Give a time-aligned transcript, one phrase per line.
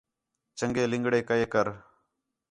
[0.57, 1.67] چنڳے لِنگڑے کئے کر